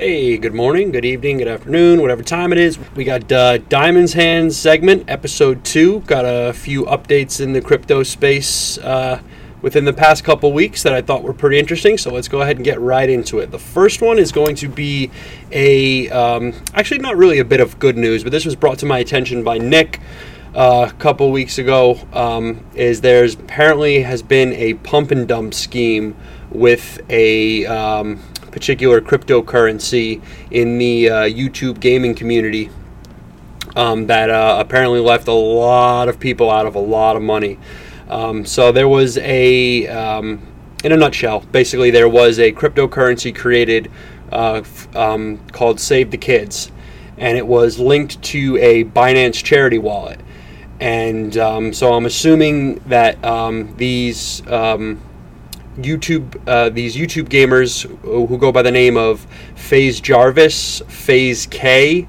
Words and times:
Hey, 0.00 0.38
good 0.38 0.54
morning, 0.54 0.92
good 0.92 1.04
evening, 1.04 1.38
good 1.38 1.48
afternoon, 1.48 2.00
whatever 2.00 2.22
time 2.22 2.52
it 2.52 2.58
is. 2.58 2.78
We 2.94 3.02
got 3.02 3.32
uh, 3.32 3.58
Diamond's 3.58 4.12
Hands 4.12 4.56
segment, 4.56 5.10
episode 5.10 5.64
two. 5.64 6.02
Got 6.02 6.24
a 6.24 6.52
few 6.52 6.84
updates 6.84 7.40
in 7.40 7.52
the 7.52 7.60
crypto 7.60 8.04
space 8.04 8.78
uh, 8.78 9.20
within 9.60 9.84
the 9.84 9.92
past 9.92 10.22
couple 10.22 10.52
weeks 10.52 10.84
that 10.84 10.92
I 10.92 11.02
thought 11.02 11.24
were 11.24 11.32
pretty 11.32 11.58
interesting. 11.58 11.98
So 11.98 12.12
let's 12.12 12.28
go 12.28 12.42
ahead 12.42 12.54
and 12.54 12.64
get 12.64 12.80
right 12.80 13.10
into 13.10 13.40
it. 13.40 13.50
The 13.50 13.58
first 13.58 14.00
one 14.00 14.20
is 14.20 14.30
going 14.30 14.54
to 14.56 14.68
be 14.68 15.10
a, 15.50 16.08
um, 16.10 16.52
actually, 16.74 17.00
not 17.00 17.16
really 17.16 17.40
a 17.40 17.44
bit 17.44 17.58
of 17.58 17.80
good 17.80 17.96
news, 17.96 18.22
but 18.22 18.30
this 18.30 18.44
was 18.44 18.54
brought 18.54 18.78
to 18.78 18.86
my 18.86 19.00
attention 19.00 19.42
by 19.42 19.58
Nick. 19.58 19.98
Uh, 20.54 20.88
a 20.88 20.92
couple 20.94 21.30
weeks 21.30 21.58
ago, 21.58 21.98
um, 22.12 22.64
is 22.74 23.00
there's 23.00 23.34
apparently 23.34 24.02
has 24.02 24.22
been 24.22 24.52
a 24.54 24.74
pump 24.74 25.10
and 25.10 25.28
dump 25.28 25.52
scheme 25.54 26.16
with 26.50 27.00
a 27.10 27.66
um, 27.66 28.18
particular 28.50 29.00
cryptocurrency 29.00 30.22
in 30.50 30.78
the 30.78 31.08
uh, 31.08 31.14
YouTube 31.22 31.80
gaming 31.80 32.14
community 32.14 32.70
um, 33.76 34.06
that 34.06 34.30
uh, 34.30 34.56
apparently 34.58 35.00
left 35.00 35.28
a 35.28 35.32
lot 35.32 36.08
of 36.08 36.18
people 36.18 36.50
out 36.50 36.66
of 36.66 36.74
a 36.74 36.80
lot 36.80 37.16
of 37.16 37.22
money. 37.22 37.58
Um, 38.08 38.44
so 38.44 38.72
there 38.72 38.88
was 38.88 39.18
a, 39.18 39.86
um, 39.86 40.46
in 40.82 40.92
a 40.92 40.96
nutshell, 40.96 41.40
basically 41.52 41.90
there 41.90 42.08
was 42.08 42.38
a 42.38 42.52
cryptocurrency 42.52 43.34
created 43.34 43.90
uh, 44.32 44.54
f- 44.64 44.96
um, 44.96 45.38
called 45.52 45.78
Save 45.78 46.10
the 46.10 46.16
Kids, 46.16 46.72
and 47.18 47.36
it 47.36 47.46
was 47.46 47.78
linked 47.78 48.22
to 48.22 48.56
a 48.58 48.84
Binance 48.84 49.42
charity 49.44 49.78
wallet. 49.78 50.20
And 50.80 51.36
um, 51.36 51.72
so 51.72 51.92
I'm 51.92 52.06
assuming 52.06 52.76
that 52.86 53.22
um, 53.24 53.74
these 53.76 54.46
YouTube, 55.78 56.36
uh, 56.46 56.68
these 56.70 56.96
YouTube 56.96 57.28
gamers 57.28 57.82
who 58.02 58.38
go 58.38 58.52
by 58.52 58.62
the 58.62 58.70
name 58.70 58.96
of 58.96 59.26
FaZe 59.54 60.00
Jarvis, 60.00 60.82
FaZe 60.88 61.46
K, 61.46 62.06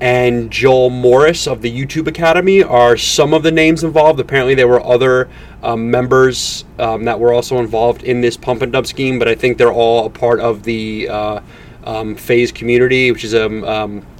and 0.00 0.50
Joel 0.50 0.88
Morris 0.88 1.46
of 1.46 1.60
the 1.60 1.70
YouTube 1.70 2.06
Academy 2.06 2.62
are 2.62 2.96
some 2.96 3.34
of 3.34 3.42
the 3.42 3.52
names 3.52 3.84
involved. 3.84 4.18
Apparently, 4.18 4.54
there 4.54 4.68
were 4.68 4.82
other 4.84 5.28
um, 5.62 5.90
members 5.90 6.64
um, 6.78 7.04
that 7.04 7.20
were 7.20 7.32
also 7.32 7.58
involved 7.58 8.02
in 8.02 8.22
this 8.22 8.36
pump 8.36 8.62
and 8.62 8.72
dump 8.72 8.86
scheme, 8.86 9.18
but 9.18 9.28
I 9.28 9.34
think 9.34 9.58
they're 9.58 9.72
all 9.72 10.06
a 10.06 10.10
part 10.10 10.40
of 10.40 10.62
the 10.62 11.08
uh, 11.08 11.40
um, 11.84 12.16
FaZe 12.16 12.50
community, 12.50 13.12
which 13.12 13.24
is 13.24 13.34
a 13.34 13.46
um, 13.70 14.06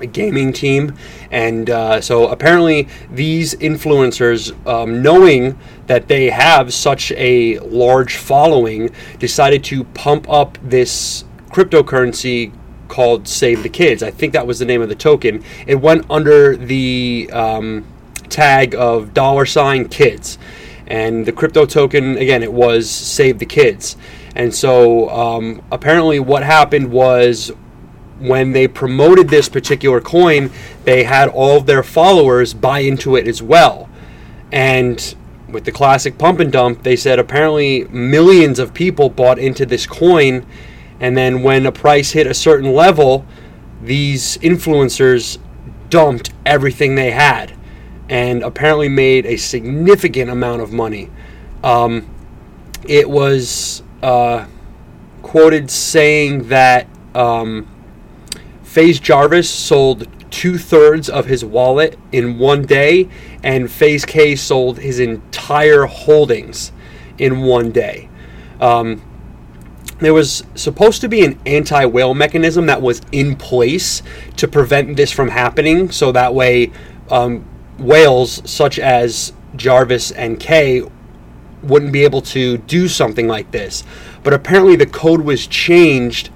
gaming 0.00 0.52
team. 0.52 0.94
And 1.30 1.70
uh, 1.70 2.00
so 2.00 2.28
apparently, 2.28 2.88
these 3.10 3.54
influencers, 3.54 4.54
um, 4.66 5.02
knowing 5.02 5.58
that 5.86 6.08
they 6.08 6.30
have 6.30 6.74
such 6.74 7.12
a 7.12 7.58
large 7.60 8.16
following, 8.16 8.90
decided 9.18 9.64
to 9.64 9.84
pump 9.84 10.28
up 10.28 10.58
this 10.62 11.24
cryptocurrency 11.50 12.52
called 12.88 13.26
Save 13.26 13.62
the 13.62 13.68
Kids. 13.68 14.02
I 14.02 14.10
think 14.10 14.32
that 14.32 14.46
was 14.46 14.58
the 14.58 14.64
name 14.64 14.82
of 14.82 14.88
the 14.88 14.94
token. 14.94 15.42
It 15.66 15.76
went 15.76 16.04
under 16.10 16.56
the 16.56 17.30
um, 17.32 17.84
tag 18.28 18.74
of 18.74 19.14
dollar 19.14 19.46
sign 19.46 19.88
kids. 19.88 20.38
And 20.86 21.26
the 21.26 21.32
crypto 21.32 21.66
token, 21.66 22.16
again, 22.16 22.42
it 22.42 22.52
was 22.52 22.88
Save 22.88 23.38
the 23.38 23.46
Kids. 23.46 23.96
And 24.36 24.54
so 24.54 25.08
um, 25.10 25.62
apparently, 25.72 26.20
what 26.20 26.42
happened 26.42 26.92
was 26.92 27.50
when 28.18 28.52
they 28.52 28.66
promoted 28.66 29.28
this 29.28 29.48
particular 29.48 30.00
coin, 30.00 30.50
they 30.84 31.04
had 31.04 31.28
all 31.28 31.58
of 31.58 31.66
their 31.66 31.82
followers 31.82 32.54
buy 32.54 32.80
into 32.80 33.16
it 33.16 33.28
as 33.28 33.42
well. 33.42 33.88
And 34.50 35.14
with 35.48 35.64
the 35.64 35.72
classic 35.72 36.18
pump 36.18 36.40
and 36.40 36.50
dump, 36.50 36.82
they 36.82 36.96
said 36.96 37.18
apparently 37.18 37.84
millions 37.88 38.58
of 38.58 38.74
people 38.74 39.10
bought 39.10 39.38
into 39.38 39.66
this 39.66 39.86
coin. 39.86 40.46
And 40.98 41.16
then 41.16 41.42
when 41.42 41.66
a 41.66 41.72
price 41.72 42.12
hit 42.12 42.26
a 42.26 42.34
certain 42.34 42.72
level, 42.72 43.26
these 43.82 44.38
influencers 44.38 45.38
dumped 45.90 46.30
everything 46.44 46.94
they 46.94 47.10
had 47.10 47.52
and 48.08 48.42
apparently 48.42 48.88
made 48.88 49.26
a 49.26 49.36
significant 49.36 50.30
amount 50.30 50.62
of 50.62 50.72
money. 50.72 51.10
Um, 51.62 52.08
it 52.88 53.10
was 53.10 53.82
uh, 54.02 54.46
quoted 55.22 55.70
saying 55.70 56.48
that. 56.48 56.86
Um, 57.14 57.66
FaZe 58.76 59.00
Jarvis 59.00 59.48
sold 59.48 60.06
two 60.30 60.58
thirds 60.58 61.08
of 61.08 61.24
his 61.24 61.42
wallet 61.42 61.98
in 62.12 62.38
one 62.38 62.66
day, 62.66 63.08
and 63.42 63.70
FaZe 63.70 64.04
K 64.04 64.36
sold 64.36 64.80
his 64.80 65.00
entire 65.00 65.86
holdings 65.86 66.72
in 67.16 67.40
one 67.40 67.70
day. 67.70 68.10
Um, 68.60 69.00
there 70.00 70.12
was 70.12 70.44
supposed 70.54 71.00
to 71.00 71.08
be 71.08 71.24
an 71.24 71.38
anti 71.46 71.86
whale 71.86 72.12
mechanism 72.12 72.66
that 72.66 72.82
was 72.82 73.00
in 73.12 73.36
place 73.36 74.02
to 74.36 74.46
prevent 74.46 74.98
this 74.98 75.10
from 75.10 75.28
happening, 75.28 75.90
so 75.90 76.12
that 76.12 76.34
way 76.34 76.70
um, 77.10 77.46
whales 77.78 78.42
such 78.44 78.78
as 78.78 79.32
Jarvis 79.56 80.10
and 80.10 80.38
K 80.38 80.82
wouldn't 81.62 81.92
be 81.92 82.04
able 82.04 82.20
to 82.20 82.58
do 82.58 82.88
something 82.88 83.26
like 83.26 83.52
this. 83.52 83.84
But 84.22 84.34
apparently, 84.34 84.76
the 84.76 84.84
code 84.84 85.22
was 85.22 85.46
changed 85.46 86.28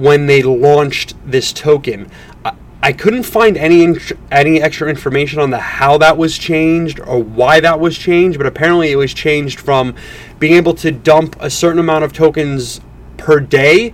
when 0.00 0.26
they 0.26 0.42
launched 0.42 1.14
this 1.24 1.52
token. 1.52 2.10
I, 2.44 2.52
I 2.82 2.92
couldn't 2.92 3.24
find 3.24 3.56
any 3.58 3.96
any 4.32 4.62
extra 4.62 4.88
information 4.88 5.38
on 5.38 5.50
the 5.50 5.58
how 5.58 5.98
that 5.98 6.16
was 6.16 6.38
changed 6.38 6.98
or 7.00 7.22
why 7.22 7.60
that 7.60 7.78
was 7.78 7.98
changed, 7.98 8.38
but 8.38 8.46
apparently 8.46 8.90
it 8.90 8.96
was 8.96 9.12
changed 9.12 9.60
from 9.60 9.94
being 10.38 10.54
able 10.54 10.74
to 10.74 10.90
dump 10.90 11.36
a 11.40 11.50
certain 11.50 11.78
amount 11.78 12.04
of 12.04 12.12
tokens 12.12 12.80
per 13.18 13.38
day 13.38 13.92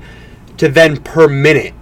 to 0.56 0.69
then 0.69 0.99
per 0.99 1.27
minute. 1.27 1.75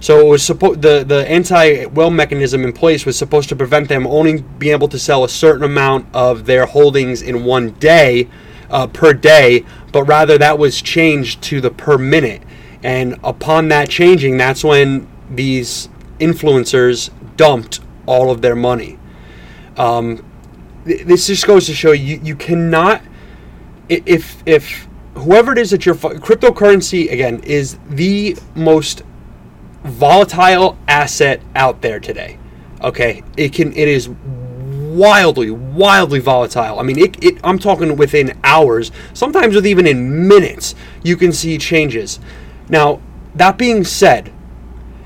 So 0.00 0.20
it 0.20 0.28
was 0.28 0.42
supposed 0.42 0.82
the 0.82 1.04
the 1.04 1.26
anti 1.30 1.86
well 1.86 2.10
mechanism 2.10 2.64
in 2.64 2.72
place 2.72 3.06
was 3.06 3.16
supposed 3.16 3.48
to 3.50 3.56
prevent 3.56 3.88
them 3.88 4.06
only 4.06 4.42
being 4.58 4.72
able 4.72 4.88
to 4.88 4.98
sell 4.98 5.22
a 5.22 5.28
certain 5.28 5.62
amount 5.62 6.06
of 6.12 6.46
their 6.46 6.66
holdings 6.66 7.22
in 7.22 7.44
one 7.44 7.70
day 7.74 8.28
uh, 8.70 8.88
per 8.88 9.14
day, 9.14 9.64
but 9.92 10.02
rather 10.04 10.36
that 10.36 10.58
was 10.58 10.82
changed 10.82 11.42
to 11.42 11.60
the 11.60 11.70
per 11.70 11.96
minute. 11.96 12.42
And 12.84 13.18
upon 13.24 13.68
that 13.68 13.88
changing, 13.88 14.36
that's 14.36 14.62
when 14.62 15.08
these 15.30 15.88
influencers 16.20 17.10
dumped 17.36 17.80
all 18.06 18.30
of 18.30 18.42
their 18.42 18.54
money. 18.54 18.98
Um, 19.78 20.22
th- 20.84 21.04
this 21.06 21.26
just 21.26 21.46
goes 21.46 21.66
to 21.66 21.74
show 21.74 21.92
you 21.92 22.20
you 22.22 22.36
cannot 22.36 23.02
if 23.88 24.42
if 24.46 24.86
whoever 25.14 25.52
it 25.52 25.58
is 25.58 25.70
that 25.70 25.86
your 25.86 25.94
cryptocurrency 25.94 27.10
again 27.10 27.40
is 27.42 27.78
the 27.88 28.36
most 28.54 29.02
volatile 29.82 30.78
asset 30.86 31.40
out 31.54 31.80
there 31.80 31.98
today. 31.98 32.38
Okay, 32.82 33.22
it 33.38 33.54
can 33.54 33.72
it 33.72 33.88
is 33.88 34.10
wildly 34.10 35.50
wildly 35.50 36.20
volatile. 36.20 36.78
I 36.78 36.82
mean, 36.82 36.98
it, 36.98 37.24
it 37.24 37.38
I'm 37.42 37.58
talking 37.58 37.96
within 37.96 38.38
hours, 38.44 38.92
sometimes 39.14 39.54
with 39.54 39.66
even 39.66 39.86
in 39.86 40.28
minutes, 40.28 40.74
you 41.02 41.16
can 41.16 41.32
see 41.32 41.56
changes. 41.56 42.20
Now, 42.74 43.00
that 43.36 43.56
being 43.56 43.84
said, 43.84 44.32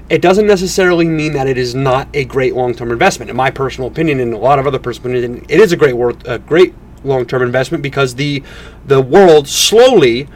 it 0.09 0.23
doesn't 0.23 0.47
necessarily 0.47 1.05
mean 1.05 1.35
that 1.35 1.47
it 1.47 1.59
is 1.59 1.75
not 1.75 2.09
a 2.15 2.25
great 2.25 2.55
long-term 2.55 2.91
investment. 2.91 3.29
In 3.31 3.37
my 3.37 3.51
personal 3.51 3.91
opinion, 3.91 4.21
and 4.21 4.33
a 4.33 4.39
lot 4.39 4.59
of 4.59 4.67
other 4.67 4.79
personal 4.79 5.11
opinion, 5.11 5.45
it 5.51 5.61
is 5.61 5.71
a 5.71 5.77
great 5.77 5.93
worth, 5.93 6.27
a 6.27 6.39
great 6.39 6.75
long-term 7.05 7.43
investment 7.43 7.83
because 7.83 8.15
the 8.15 8.43
the 8.87 9.03
world 9.03 9.47
slowly 9.49 10.29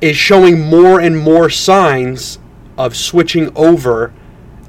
is 0.00 0.16
showing 0.16 0.60
more 0.60 1.00
and 1.00 1.18
more 1.18 1.50
signs 1.50 2.38
of 2.76 2.96
switching 2.96 3.50
over 3.56 4.14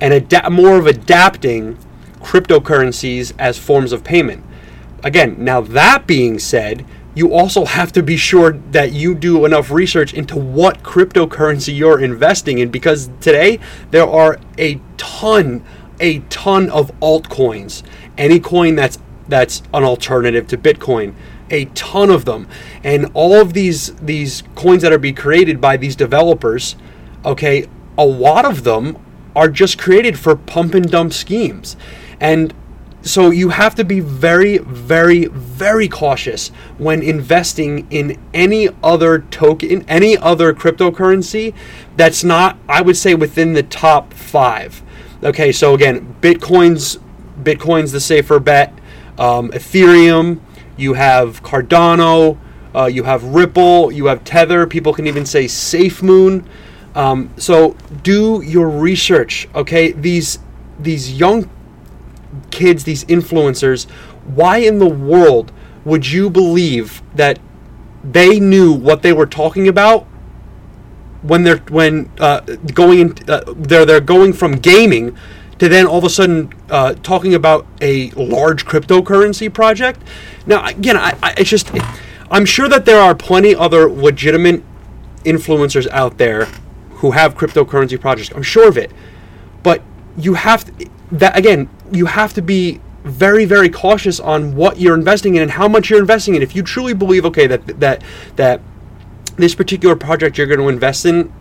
and 0.02 0.12
more 0.52 0.80
of 0.80 0.88
adapting 0.88 1.78
cryptocurrencies 2.20 3.32
as 3.38 3.60
forms 3.60 3.92
of 3.92 4.04
payment. 4.04 4.44
Again, 5.04 5.36
now 5.38 5.62
that 5.62 6.08
being 6.08 6.40
said, 6.40 6.84
you 7.20 7.34
also 7.34 7.66
have 7.66 7.92
to 7.92 8.02
be 8.02 8.16
sure 8.16 8.54
that 8.72 8.94
you 8.94 9.14
do 9.14 9.44
enough 9.46 9.70
research 9.70 10.14
into 10.14 10.40
what 10.40 10.84
cryptocurrency 10.84 11.76
you're 11.76 12.00
investing 12.00 12.60
in 12.60 12.70
because 12.70 13.10
today 13.20 13.60
there 13.92 14.08
are 14.08 14.40
a 14.58 14.80
ton 14.96 15.62
a 16.00 16.20
ton 16.30 16.70
of 16.70 16.98
altcoins. 17.02 17.84
Any 18.18 18.40
coin 18.40 18.76
that's 18.76 19.00
that's 19.28 19.62
an 19.74 19.84
alternative 19.84 20.48
to 20.48 20.58
bitcoin 20.58 21.14
a 21.52 21.66
ton 21.66 22.10
of 22.10 22.24
them. 22.24 22.48
And 22.86 23.12
all 23.14 23.34
of 23.34 23.52
these 23.52 23.94
these 23.96 24.44
coins 24.56 24.82
that 24.84 24.94
are 24.94 24.98
being 24.98 25.16
created 25.16 25.60
by 25.60 25.76
these 25.76 25.98
developers 25.98 26.78
okay 27.26 27.68
a 27.98 28.06
lot 28.06 28.46
of 28.46 28.64
them 28.64 28.98
are 29.36 29.50
just 29.50 29.78
created 29.78 30.18
for 30.18 30.38
pump 30.38 30.74
and 30.74 30.90
dump 30.90 31.12
schemes. 31.12 31.76
And 32.22 32.54
so 33.02 33.30
you 33.30 33.50
have 33.50 33.76
to 33.76 33.84
be 33.84 34.00
very 34.00 34.58
very 34.58 35.26
very 35.28 35.88
cautious 35.88 36.50
when 36.78 37.02
investing 37.02 37.88
in 37.90 38.20
any 38.34 38.70
other 38.84 39.20
token 39.20 39.84
any 39.88 40.18
other 40.18 40.54
cryptocurrency 40.54 41.54
that's 41.96 42.24
not 42.24 42.58
i 42.68 42.82
would 42.82 42.98
say 42.98 43.16
within 43.16 43.54
the 43.54 43.64
top 43.64 44.14
5 44.14 44.84
okay 45.24 45.52
so 45.52 45.74
again 45.74 46.16
bitcoin's 46.22 46.98
bitcoin's 47.44 47.92
the 47.92 48.00
safer 48.00 48.40
bet. 48.40 48.74
Um, 49.18 49.52
ethereum 49.52 50.40
you 50.78 50.94
have 50.94 51.44
cardano 51.44 52.38
uh, 52.74 52.86
you 52.86 53.04
have 53.04 53.24
ripple 53.24 53.92
you 53.92 54.06
have 54.08 54.24
tether. 54.24 54.68
People 54.68 54.94
can 54.94 55.08
even 55.08 55.26
say 55.26 55.46
SafeMoon 55.46 56.44
Um, 56.96 57.30
so 57.38 57.76
do 58.04 58.42
your 58.42 58.70
research, 58.70 59.48
okay? 59.56 59.92
These 59.92 60.40
these 60.80 61.14
young 61.14 61.50
kids, 62.52 62.84
these 62.84 63.06
influencers, 63.06 63.90
why 64.26 64.58
in 64.58 64.80
the 64.80 64.88
world 64.88 65.52
would 65.86 66.08
you 66.08 66.30
believe 66.30 67.02
that 67.16 67.40
they 68.04 68.40
knew 68.40 68.72
what 68.74 69.02
they 69.02 69.14
were 69.14 69.26
talking 69.26 69.68
about 69.68 70.06
when 71.22 71.44
they're 71.44 71.58
when 71.70 72.10
uh, 72.20 72.40
going 72.74 73.00
in, 73.00 73.16
uh, 73.28 73.42
they're 73.56 73.86
they're 73.86 74.00
going 74.00 74.34
from 74.34 74.54
gaming 74.54 75.18
to 75.58 75.68
then 75.68 75.86
all 75.86 75.98
of 75.98 76.06
a 76.06 76.10
sudden 76.10 76.54
uh, 76.70 76.94
talking 77.04 77.34
about 77.34 77.68
a 77.82 78.10
large 78.12 78.66
cryptocurrency 78.66 79.54
project. 79.54 80.02
Now, 80.46 80.66
again, 80.66 80.96
I, 80.96 81.18
I, 81.22 81.34
it's 81.38 81.50
just 81.50 81.70
I'm 82.32 82.46
sure 82.46 82.70
that 82.70 82.86
there 82.86 83.02
are 83.02 83.14
plenty 83.14 83.54
other 83.54 83.90
legitimate 83.90 84.64
influencers 85.26 85.88
out 85.90 86.18
there 86.18 86.46
who 86.96 87.12
have 87.12 87.36
cryptocurrency 87.36 88.00
projects. 88.00 88.32
I'm 88.34 88.44
sure 88.44 88.68
of 88.68 88.78
it, 88.78 88.92
but 89.64 89.82
you 90.18 90.36
have 90.36 90.66
to, 90.66 90.90
that 91.12 91.38
again. 91.38 91.70
You 91.92 92.06
have 92.06 92.34
to 92.34 92.42
be 92.42 92.82
very 93.04 93.46
very 93.46 93.70
cautious 93.70 94.20
on 94.20 94.56
what 94.56 94.80
you're 94.80 94.96
investing 94.96 95.36
in 95.36 95.42
and 95.42 95.52
how 95.52 95.68
much 95.68 95.90
you're 95.90 96.00
investing 96.00 96.36
in. 96.36 96.42
If 96.42 96.56
you 96.56 96.64
truly 96.64 96.94
believe, 96.94 97.26
okay, 97.26 97.48
that 97.48 97.80
that 97.80 98.04
that 98.36 98.62
this 99.38 99.56
particular 99.56 99.96
project 99.96 100.38
you're 100.38 100.48
going 100.48 100.60
to 100.60 100.68
invest 100.68 101.06
in 101.06 101.32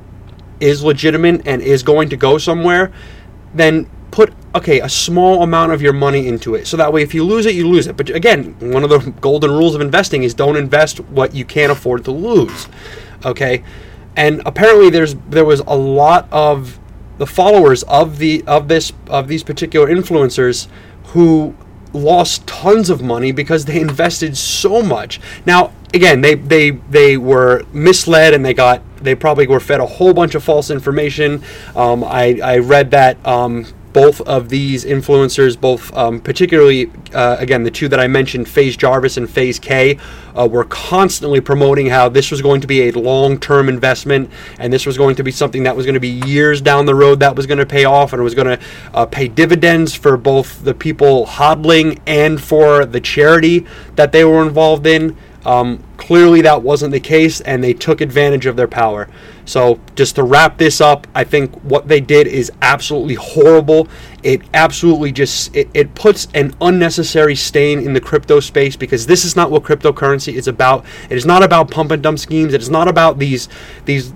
is 0.61 0.83
legitimate 0.83 1.47
and 1.47 1.63
is 1.63 1.83
going 1.83 2.09
to 2.11 2.17
go 2.17 2.39
somewhere, 2.39 2.93
then 3.55 3.89
put 4.11 4.33
okay 4.55 4.81
a 4.81 4.89
small 4.89 5.43
amount 5.43 5.73
of 5.73 5.83
your 5.83 5.93
money 5.93 6.27
into 6.27 6.55
it. 6.55 6.67
So 6.67 6.77
that 6.77 6.93
way 6.93 7.03
if 7.03 7.13
you 7.13 7.25
lose 7.25 7.47
it 7.47 7.55
you 7.55 7.69
lose 7.69 7.87
it. 7.87 7.97
But 7.97 8.11
again 8.11 8.57
one 8.61 8.85
of 8.85 8.91
the 8.91 8.99
golden 9.21 9.51
rules 9.51 9.75
of 9.75 9.81
investing 9.81 10.23
is 10.23 10.35
don't 10.35 10.57
invest 10.57 11.01
what 11.01 11.35
you 11.35 11.45
can't 11.45 11.73
afford 11.73 12.05
to 12.05 12.11
lose 12.11 12.69
okay? 13.25 13.65
And 14.17 14.43
apparently 14.47 14.91
there's 14.91 15.15
there 15.29 15.45
was 15.45 15.61
a 15.61 15.77
lot 15.77 16.29
of 16.33 16.79
the 17.19 17.27
followers 17.27 17.83
of 17.85 18.19
the 18.19 18.43
of 18.47 18.69
this 18.69 18.93
of 19.09 19.29
these 19.29 19.43
particular 19.43 19.89
influencers 19.89 20.69
who 21.09 21.55
lost 21.93 22.47
tons 22.47 22.91
of 22.91 23.03
money 23.03 23.33
because 23.33 23.65
they 23.65 23.81
invested 23.89 24.37
so 24.37 24.83
much. 24.83 25.21
Now, 25.45 25.73
again, 25.93 26.21
they 26.21 26.35
they 26.35 26.71
they 26.71 27.17
were 27.17 27.65
misled 27.73 28.35
and 28.35 28.45
they 28.45 28.55
got 28.55 28.83
they 28.97 29.15
probably 29.15 29.47
were 29.47 29.61
fed 29.61 29.81
a 29.81 29.87
whole 29.87 30.13
bunch 30.13 30.35
of 30.35 30.43
false 30.43 30.71
information. 30.71 31.43
Um, 31.77 32.05
I 32.05 32.41
I 32.43 32.59
read 32.59 32.91
that 32.93 33.25
um, 33.27 33.67
both 33.93 34.21
of 34.23 34.49
these 34.49 34.85
influencers, 34.85 35.61
both 35.61 35.95
um, 35.97 36.21
particularly 36.21 36.91
uh, 37.15 37.37
again 37.39 37.63
the 37.63 37.71
two 37.71 37.89
that 37.89 38.01
I 38.01 38.07
mentioned, 38.07 38.49
FaZe 38.49 38.77
Jarvis 38.77 39.17
and 39.17 39.29
FaZe 39.29 39.59
K, 39.59 39.99
uh, 40.37 40.47
were 40.47 40.65
constantly 40.65 41.41
promoting 41.41 41.87
how 41.87 42.09
this 42.09 42.31
was 42.31 42.43
going 42.43 42.61
to 42.61 42.67
be 42.67 42.89
a 42.89 42.93
long-term 42.93 43.69
investment 43.69 44.31
and 44.59 44.73
this 44.73 44.87
was 44.87 44.97
going 44.97 45.17
to 45.17 45.23
be 45.23 45.31
something 45.31 45.63
that 45.65 45.75
was 45.75 45.87
going 45.87 45.95
to 45.95 46.01
be 46.01 46.21
years 46.27 46.61
down 46.61 46.87
the 46.87 46.95
road 46.95 47.21
that 47.21 47.35
was 47.35 47.47
going 47.47 47.59
to 47.59 47.67
pay 47.67 47.85
off 47.85 48.13
and 48.13 48.23
was 48.23 48.35
going 48.35 48.59
to 48.59 48.65
uh, 48.95 49.07
pay 49.07 49.29
dividends 49.29 49.95
for 49.95 50.17
both 50.17 50.65
the 50.65 50.75
people 50.75 51.27
hodling 51.27 51.99
and 52.07 52.43
for 52.43 52.85
the 52.85 53.01
charity 53.01 53.67
that 53.97 54.13
they 54.13 54.25
were 54.25 54.43
involved 54.43 54.87
in. 54.87 55.17
Um, 55.49 55.83
clearly, 55.97 56.43
that 56.43 56.61
wasn't 56.63 56.93
the 56.93 57.01
case, 57.01 57.41
and 57.41 57.65
they 57.65 57.73
took 57.73 58.03
advantage 58.03 58.45
of 58.45 58.55
their 58.57 58.69
power. 58.69 59.09
So, 59.47 59.81
just 59.95 60.17
to 60.17 60.23
wrap 60.23 60.59
this 60.59 60.79
up, 60.79 61.07
I 61.15 61.25
think 61.25 61.55
what 61.63 61.89
they 61.89 62.03
did 62.03 62.27
is 62.27 62.53
absolutely 62.61 63.15
horrible. 63.15 63.89
It 64.23 64.43
absolutely 64.53 65.11
just 65.11 65.57
it, 65.57 65.71
it 65.73 65.95
puts 65.95 66.29
an 66.35 66.55
unnecessary 66.61 67.35
stain 67.35 67.79
in 67.79 67.95
the 67.95 68.01
crypto 68.01 68.41
space 68.41 68.77
because 68.77 69.07
this 69.07 69.25
is 69.25 69.37
not 69.37 69.51
what 69.51 69.63
cryptocurrency 69.63 70.35
is 70.35 70.49
about. 70.49 70.85
It 71.09 71.17
is 71.17 71.25
not 71.25 71.43
about 71.43 71.71
pump 71.71 71.93
and 71.93 72.03
dump 72.03 72.19
schemes. 72.19 72.53
It 72.53 72.61
is 72.61 72.69
not 72.69 72.87
about 72.87 73.19
these 73.19 73.49
these 73.87 74.13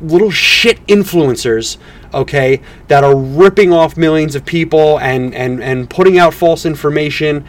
little 0.00 0.30
shit 0.30 0.86
influencers 0.86 1.78
okay 2.14 2.62
that 2.88 3.04
are 3.04 3.14
ripping 3.14 3.72
off 3.72 3.96
millions 3.96 4.36
of 4.36 4.46
people 4.46 4.98
and 5.00 5.34
and 5.34 5.62
and 5.62 5.90
putting 5.90 6.18
out 6.18 6.32
false 6.32 6.64
information 6.64 7.44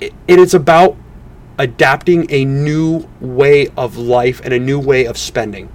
it, 0.00 0.12
it 0.28 0.38
is 0.38 0.54
about 0.54 0.96
adapting 1.58 2.26
a 2.30 2.44
new 2.44 3.08
way 3.20 3.68
of 3.76 3.96
life 3.96 4.40
and 4.44 4.54
a 4.54 4.58
new 4.58 4.78
way 4.78 5.04
of 5.04 5.18
spending. 5.18 5.68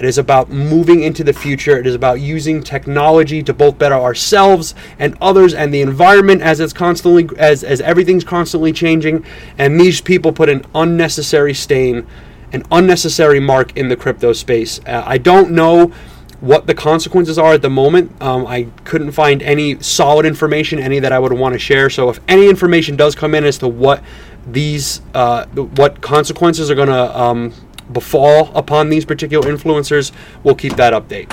It 0.00 0.06
is 0.06 0.16
about 0.16 0.48
moving 0.48 1.02
into 1.02 1.22
the 1.22 1.34
future. 1.34 1.78
It 1.78 1.86
is 1.86 1.94
about 1.94 2.20
using 2.20 2.62
technology 2.62 3.42
to 3.42 3.52
both 3.52 3.76
better 3.76 3.96
ourselves 3.96 4.74
and 4.98 5.14
others 5.20 5.52
and 5.52 5.74
the 5.74 5.82
environment 5.82 6.40
as 6.40 6.58
it's 6.58 6.72
constantly 6.72 7.28
as 7.36 7.62
as 7.62 7.82
everything's 7.82 8.24
constantly 8.24 8.72
changing. 8.72 9.26
And 9.58 9.78
these 9.78 10.00
people 10.00 10.32
put 10.32 10.48
an 10.48 10.64
unnecessary 10.74 11.52
stain, 11.52 12.06
an 12.50 12.62
unnecessary 12.72 13.40
mark 13.40 13.76
in 13.76 13.90
the 13.90 13.96
crypto 13.96 14.32
space. 14.32 14.80
Uh, 14.86 15.02
I 15.04 15.18
don't 15.18 15.50
know 15.50 15.92
what 16.40 16.66
the 16.66 16.74
consequences 16.74 17.38
are 17.38 17.52
at 17.52 17.60
the 17.60 17.68
moment. 17.68 18.10
Um, 18.22 18.46
I 18.46 18.68
couldn't 18.84 19.12
find 19.12 19.42
any 19.42 19.78
solid 19.82 20.24
information, 20.24 20.78
any 20.78 20.98
that 20.98 21.12
I 21.12 21.18
would 21.18 21.34
want 21.34 21.52
to 21.52 21.58
share. 21.58 21.90
So 21.90 22.08
if 22.08 22.20
any 22.26 22.48
information 22.48 22.96
does 22.96 23.14
come 23.14 23.34
in 23.34 23.44
as 23.44 23.58
to 23.58 23.68
what 23.68 24.02
these 24.46 25.02
uh, 25.14 25.46
what 25.46 26.00
consequences 26.00 26.70
are 26.70 26.74
going 26.74 26.88
to 26.88 27.18
um, 27.20 27.52
befall 27.92 28.54
upon 28.54 28.88
these 28.88 29.04
particular 29.04 29.50
influencers, 29.50 30.12
we'll 30.42 30.54
keep 30.54 30.74
that 30.76 30.92
update. 30.92 31.30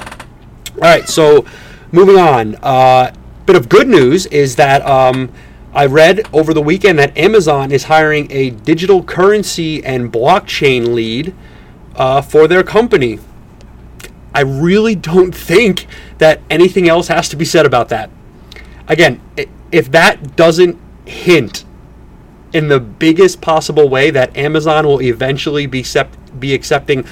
All 0.75 0.81
right, 0.81 1.07
so 1.07 1.45
moving 1.91 2.17
on. 2.17 2.55
Uh, 2.61 3.13
bit 3.45 3.55
of 3.55 3.69
good 3.69 3.87
news 3.87 4.25
is 4.27 4.57
that 4.57 4.85
um, 4.85 5.31
I 5.73 5.85
read 5.85 6.27
over 6.33 6.53
the 6.53 6.61
weekend 6.61 6.99
that 6.99 7.17
Amazon 7.17 7.71
is 7.71 7.85
hiring 7.85 8.31
a 8.31 8.49
digital 8.49 9.03
currency 9.03 9.83
and 9.83 10.11
blockchain 10.11 10.93
lead 10.93 11.33
uh, 11.95 12.21
for 12.21 12.47
their 12.47 12.63
company. 12.63 13.19
I 14.33 14.41
really 14.41 14.95
don't 14.95 15.33
think 15.33 15.87
that 16.17 16.41
anything 16.49 16.87
else 16.87 17.07
has 17.07 17.29
to 17.29 17.35
be 17.35 17.45
said 17.45 17.65
about 17.65 17.89
that. 17.89 18.09
Again, 18.87 19.21
if 19.71 19.91
that 19.91 20.35
doesn't 20.35 20.79
hint 21.05 21.63
in 22.53 22.67
the 22.67 22.79
biggest 22.79 23.41
possible 23.41 23.89
way 23.89 24.09
that 24.11 24.35
Amazon 24.37 24.85
will 24.85 25.01
eventually 25.01 25.65
be, 25.65 25.79
accept, 25.79 26.39
be 26.39 26.53
accepting 26.53 27.05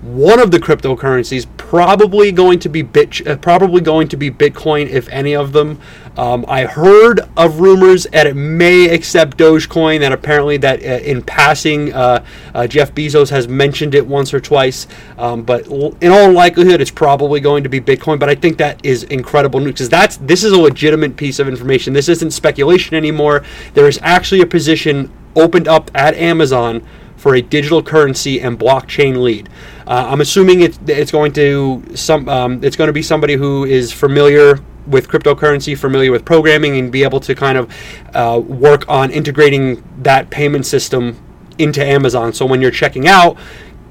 one 0.00 0.38
of 0.38 0.52
the 0.52 0.58
cryptocurrencies 0.58 1.46
probably 1.56 2.30
going 2.30 2.58
to 2.60 2.68
be 2.68 2.82
bit 2.82 3.26
uh, 3.26 3.36
probably 3.36 3.80
going 3.80 4.06
to 4.08 4.16
be 4.16 4.30
Bitcoin 4.30 4.88
if 4.88 5.08
any 5.08 5.34
of 5.34 5.52
them. 5.52 5.80
Um, 6.18 6.44
I 6.48 6.64
heard 6.64 7.20
of 7.36 7.60
rumors 7.60 8.02
that 8.12 8.26
it 8.26 8.34
may 8.34 8.88
accept 8.88 9.36
Dogecoin. 9.36 10.00
That 10.00 10.12
apparently 10.12 10.56
that 10.56 10.82
uh, 10.82 11.04
in 11.04 11.22
passing 11.22 11.92
uh, 11.92 12.24
uh 12.54 12.66
Jeff 12.66 12.92
Bezos 12.92 13.30
has 13.30 13.46
mentioned 13.46 13.94
it 13.94 14.04
once 14.04 14.34
or 14.34 14.40
twice. 14.40 14.88
Um, 15.16 15.44
but 15.44 15.68
in 15.68 16.10
all 16.10 16.32
likelihood, 16.32 16.80
it's 16.80 16.90
probably 16.90 17.38
going 17.38 17.62
to 17.62 17.68
be 17.68 17.80
Bitcoin. 17.80 18.18
But 18.18 18.28
I 18.28 18.34
think 18.34 18.58
that 18.58 18.84
is 18.84 19.04
incredible 19.04 19.60
news 19.60 19.74
because 19.74 19.88
that's 19.88 20.16
this 20.16 20.42
is 20.42 20.50
a 20.50 20.58
legitimate 20.58 21.16
piece 21.16 21.38
of 21.38 21.46
information. 21.46 21.92
This 21.92 22.08
isn't 22.08 22.32
speculation 22.32 22.96
anymore. 22.96 23.44
There 23.74 23.86
is 23.86 24.00
actually 24.02 24.40
a 24.40 24.46
position 24.46 25.12
opened 25.36 25.68
up 25.68 25.88
at 25.94 26.14
Amazon 26.14 26.84
for 27.16 27.36
a 27.36 27.42
digital 27.42 27.80
currency 27.80 28.40
and 28.40 28.58
blockchain 28.58 29.22
lead. 29.22 29.48
Uh, 29.86 30.08
I'm 30.08 30.20
assuming 30.20 30.62
it's, 30.62 30.78
it's 30.86 31.12
going 31.12 31.32
to 31.34 31.84
some 31.94 32.28
um, 32.28 32.64
it's 32.64 32.74
going 32.74 32.88
to 32.88 32.92
be 32.92 33.02
somebody 33.02 33.34
who 33.34 33.64
is 33.64 33.92
familiar 33.92 34.58
with 34.88 35.08
cryptocurrency, 35.08 35.76
familiar 35.76 36.10
with 36.10 36.24
programming, 36.24 36.78
and 36.78 36.90
be 36.90 37.02
able 37.02 37.20
to 37.20 37.34
kind 37.34 37.58
of 37.58 37.74
uh, 38.14 38.40
work 38.40 38.88
on 38.88 39.10
integrating 39.10 39.82
that 40.02 40.30
payment 40.30 40.66
system 40.66 41.16
into 41.58 41.84
Amazon. 41.84 42.32
So 42.32 42.46
when 42.46 42.62
you're 42.62 42.70
checking 42.70 43.06
out, 43.06 43.38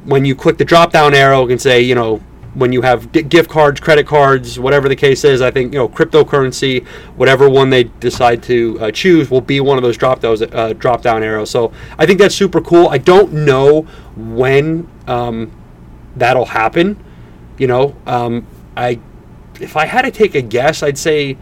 when 0.06 0.26
you 0.26 0.36
click 0.36 0.58
the 0.58 0.66
drop 0.66 0.92
down 0.92 1.14
arrow, 1.14 1.42
you 1.42 1.48
can 1.48 1.60
say, 1.60 1.82
you 1.82 1.96
know, 1.96 2.22
when 2.58 2.74
you 2.74 2.82
have 2.82 3.12
gift 3.12 3.50
cards, 3.50 3.80
credit 3.80 4.08
cards, 4.08 4.60
whatever 4.60 4.90
the 4.90 4.96
case 4.96 5.24
is, 5.24 5.42
I 5.42 5.52
think 5.52 5.74
you 5.74 5.80
know 5.80 5.88
cryptocurrency, 5.88 6.86
whatever 7.16 7.48
one 7.48 7.70
they 7.70 7.84
decide 7.84 8.42
to 8.44 8.78
uh, 8.82 8.92
choose, 8.92 9.30
will 9.30 9.42
be 9.42 9.60
one 9.60 9.78
of 9.78 9.84
those 9.84 9.96
drop 9.96 10.22
those 10.22 10.42
uh, 10.42 10.74
drop 10.78 11.04
down 11.04 11.22
arrows. 11.22 11.52
So 11.52 11.72
I 12.00 12.08
think 12.08 12.20
that's 12.20 12.34
super 12.34 12.60
cool. 12.60 12.88
I 12.88 12.98
don't 12.98 13.32
know 13.32 13.82
when 14.16 14.90
um, 15.06 15.52
that'll 16.16 16.46
happen. 16.46 17.04
You 17.60 17.68
know, 17.68 17.96
um, 18.08 18.48
I 18.76 19.00
if 19.60 19.76
I 19.76 19.86
had 19.86 20.04
to 20.04 20.12
take 20.12 20.36
a 20.36 20.42
guess, 20.42 20.84
I'd 20.84 20.98
say 20.98 21.38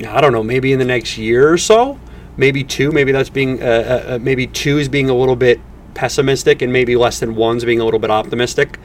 I 0.00 0.20
don't 0.20 0.32
know, 0.32 0.42
maybe 0.42 0.72
in 0.72 0.78
the 0.78 0.84
next 0.84 1.18
year 1.18 1.52
or 1.52 1.58
so, 1.58 1.98
maybe 2.36 2.64
two. 2.64 2.90
Maybe 2.90 3.12
that's 3.12 3.30
being 3.30 3.62
uh, 3.62 3.66
uh, 3.66 4.14
uh 4.14 4.18
maybe 4.20 4.46
two 4.46 4.78
is 4.78 4.88
being 4.88 5.08
a 5.08 5.14
little 5.14 5.36
bit 5.36 5.60
pessimistic, 5.94 6.62
and 6.62 6.72
maybe 6.72 6.96
less 6.96 7.20
than 7.20 7.34
one's 7.34 7.64
being 7.64 7.80
a 7.80 7.84
little 7.84 8.00
bit 8.00 8.10
optimistic. 8.10 8.78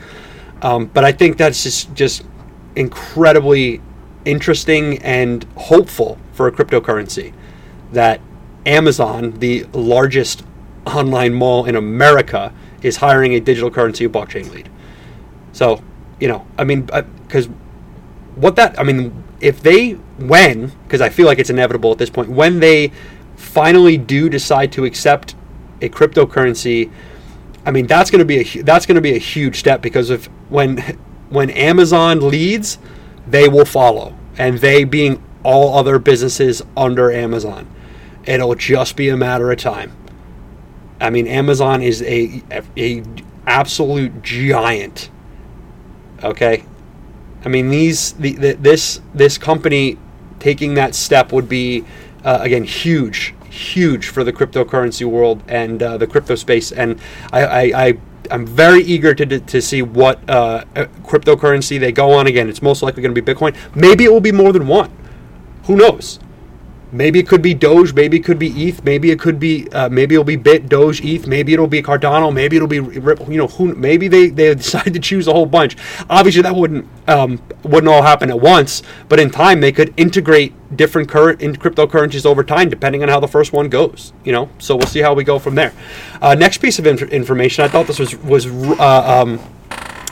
Um, 0.62 0.86
but 0.86 1.04
I 1.04 1.12
think 1.12 1.38
that's 1.38 1.64
just 1.64 1.94
just 1.96 2.24
incredibly 2.76 3.82
interesting 4.26 5.00
and 5.00 5.46
hopeful 5.56 6.20
for 6.34 6.48
a 6.48 6.52
cryptocurrency 6.52 7.34
that 7.92 8.22
Amazon, 8.66 9.32
the 9.40 9.64
largest 9.74 10.44
online 10.86 11.34
mall 11.34 11.66
in 11.66 11.76
America, 11.76 12.54
is 12.82 12.98
hiring 12.98 13.34
a 13.34 13.40
digital 13.40 13.72
currency 13.72 14.08
blockchain 14.08 14.52
lead. 14.52 14.70
So, 15.54 15.82
you 16.20 16.28
know, 16.28 16.46
I 16.58 16.64
mean, 16.64 16.84
because 16.84 17.48
uh, 17.48 17.52
what 18.40 18.56
that, 18.56 18.80
I 18.80 18.84
mean, 18.84 19.24
if 19.42 19.62
they, 19.62 19.92
when, 19.92 20.68
because 20.84 21.02
I 21.02 21.10
feel 21.10 21.26
like 21.26 21.40
it's 21.40 21.50
inevitable 21.50 21.92
at 21.92 21.98
this 21.98 22.10
point, 22.10 22.30
when 22.30 22.60
they 22.60 22.92
finally 23.36 23.98
do 23.98 24.30
decide 24.30 24.72
to 24.74 24.86
accept 24.86 25.36
a 25.82 25.90
cryptocurrency 25.90 26.92
I 27.66 27.72
mean, 27.72 27.88
that's 27.88 28.10
going 28.10 28.20
to 28.20 28.26
be 28.26 28.40
a 28.40 28.64
that's 28.64 28.86
going 28.86 28.96
to 28.96 29.02
be 29.02 29.14
a 29.14 29.20
huge 29.20 29.58
step 29.58 29.82
because 29.82 30.10
if 30.10 30.26
when 30.50 30.78
when 31.30 31.50
Amazon 31.52 32.28
leads, 32.28 32.80
they 33.28 33.48
will 33.48 33.66
follow, 33.66 34.16
and 34.38 34.60
they 34.60 34.84
being 34.84 35.24
all 35.44 35.78
other 35.78 36.00
businesses 36.00 36.62
under 36.76 37.12
Amazon. 37.12 37.68
It'll 38.26 38.56
just 38.56 38.96
be 38.96 39.10
a 39.10 39.18
matter 39.18 39.52
of 39.52 39.60
time. 39.60 39.92
I 41.00 41.10
mean, 41.10 41.28
Amazon 41.28 41.82
is 41.82 42.02
a 42.02 42.44
a 42.78 43.04
absolute 43.46 44.24
giant. 44.24 45.10
Okay, 46.24 46.64
I 47.46 47.50
mean 47.50 47.70
these 47.70 48.14
the, 48.14 48.34
the 48.34 48.54
this 48.54 49.02
this 49.14 49.38
company 49.38 49.98
taking 50.40 50.74
that 50.76 50.96
step 50.96 51.32
would 51.32 51.50
be 51.50 51.86
uh, 52.24 52.40
again 52.42 52.64
huge, 52.64 53.34
huge 53.50 54.08
for 54.08 54.24
the 54.24 54.34
cryptocurrency 54.34 55.06
world 55.06 55.44
and 55.48 55.82
uh, 55.82 55.98
the 55.98 56.08
crypto 56.08 56.36
space. 56.36 56.72
And 56.72 57.00
I, 57.32 57.46
I, 57.46 57.62
I 57.62 58.00
I'm 58.32 58.46
very 58.46 58.82
eager 58.82 59.14
to, 59.16 59.40
to 59.40 59.62
see 59.62 59.82
what 59.82 60.28
uh, 60.30 60.64
uh 60.76 60.86
cryptocurrency 61.04 61.80
they 61.80 61.92
go 61.92 62.12
on. 62.12 62.28
Again, 62.28 62.50
it's 62.50 62.62
most 62.62 62.82
likely 62.82 63.02
going 63.02 63.14
to 63.14 63.22
be 63.22 63.34
Bitcoin. 63.34 63.56
Maybe 63.76 64.06
it 64.06 64.12
will 64.12 64.22
be 64.22 64.32
more 64.32 64.54
than 64.54 64.68
one. 64.68 64.92
Who 65.64 65.76
knows? 65.76 66.20
Maybe 66.92 67.20
it 67.20 67.28
could 67.28 67.44
be 67.44 67.54
Doge. 67.54 67.94
Maybe 67.94 68.18
it 68.18 68.24
could 68.24 68.40
be 68.40 68.68
ETH. 68.68 68.84
Maybe 68.84 69.12
it 69.12 69.20
could 69.20 69.40
be. 69.40 69.70
Uh, 69.70 69.90
maybe 69.90 70.16
it'll 70.16 70.24
be 70.24 70.36
Bit, 70.36 70.70
Doge, 70.70 71.02
ETH. 71.02 71.28
Maybe 71.28 71.54
it'll 71.54 71.68
be 71.68 71.84
Cardano. 71.84 72.34
Maybe 72.34 72.56
it'll 72.56 72.68
be. 72.68 72.78
You 72.78 73.38
know, 73.38 73.48
who? 73.48 73.76
Maybe 73.76 74.08
they, 74.08 74.30
they 74.30 74.56
decide 74.56 74.94
to 74.94 75.00
choose 75.00 75.28
a 75.28 75.34
whole 75.34 75.46
bunch. 75.46 75.78
Obviously, 76.10 76.42
that 76.42 76.56
wouldn't 76.56 76.88
um, 77.08 77.42
wouldn't 77.64 77.88
all 77.88 78.02
happen 78.02 78.30
at 78.32 78.40
once. 78.40 78.82
But 79.08 79.20
in 79.20 79.30
time, 79.30 79.62
they 79.62 79.72
could 79.72 79.94
integrate 79.98 80.54
different 80.76 81.10
current 81.10 81.42
in 81.42 81.56
cryptocurrencies 81.56 82.26
over 82.26 82.44
time, 82.44 82.70
depending 82.70 83.04
on 83.04 83.10
how 83.10 83.20
the 83.20 83.28
first 83.28 83.54
one 83.54 83.70
goes. 83.70 84.12
You 84.24 84.32
know, 84.32 84.50
so 84.58 84.76
we'll 84.76 84.88
see 84.88 85.02
how 85.02 85.14
we 85.14 85.24
go 85.24 85.38
from 85.38 85.54
there. 85.56 85.74
Uh, 86.22 86.34
next 86.34 86.58
piece 86.58 86.80
of 86.80 86.88
inf- 86.88 87.04
information. 87.04 87.64
I 87.64 87.68
thought 87.68 87.86
this 87.86 88.00
was 88.00 88.16
was. 88.18 88.48
Uh, 88.48 89.22
um, 89.22 89.40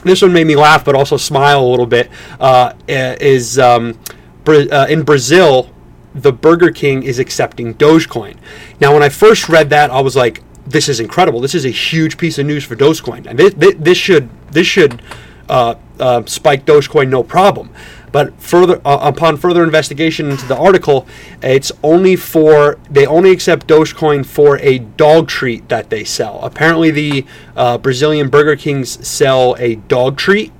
this 0.04 0.22
one 0.22 0.32
made 0.32 0.46
me 0.46 0.56
laugh, 0.56 0.86
but 0.86 0.94
also 0.94 1.18
smile 1.18 1.60
a 1.60 1.68
little 1.68 1.88
bit. 1.88 2.12
Uh, 2.40 2.74
is 2.88 3.58
um, 3.58 3.98
uh, 4.46 4.86
in 4.88 5.02
Brazil 5.02 5.72
the 6.22 6.34
Burger 6.34 6.72
King 6.72 7.04
is 7.04 7.20
accepting 7.20 7.76
Dogecoin. 7.76 8.38
Now, 8.80 8.94
when 8.94 9.04
I 9.04 9.10
first 9.10 9.50
read 9.50 9.70
that, 9.70 9.92
I 9.92 10.02
was 10.02 10.16
like, 10.16 10.42
"This 10.66 10.90
is 10.90 11.00
incredible! 11.00 11.40
This 11.40 11.56
is 11.56 11.66
a 11.66 11.70
huge 11.70 12.18
piece 12.18 12.38
of 12.38 12.46
news 12.46 12.64
for 12.64 12.76
Dogecoin, 12.76 13.26
and 13.26 13.38
this, 13.38 13.54
this 13.56 13.98
should 13.98 14.30
this 14.52 14.68
should 14.68 15.02
uh, 15.50 15.76
uh, 16.00 16.24
spike 16.26 16.66
Dogecoin 16.66 17.10
no 17.10 17.24
problem." 17.24 17.70
But 18.12 18.40
further, 18.42 18.82
uh, 18.86 19.00
upon 19.02 19.38
further 19.38 19.64
investigation 19.64 20.32
into 20.32 20.46
the 20.48 20.58
article, 20.58 21.06
it's 21.42 21.72
only 21.84 22.16
for 22.16 22.80
they 22.90 23.06
only 23.06 23.32
accept 23.32 23.68
Dogecoin 23.68 24.26
for 24.26 24.58
a 24.60 24.80
dog 24.80 25.28
treat 25.28 25.68
that 25.70 25.90
they 25.90 26.04
sell. 26.04 26.40
Apparently, 26.42 26.90
the 26.90 27.26
uh, 27.56 27.78
Brazilian 27.78 28.30
Burger 28.30 28.56
Kings 28.56 29.06
sell 29.06 29.56
a 29.60 29.76
dog 29.76 30.18
treat, 30.18 30.52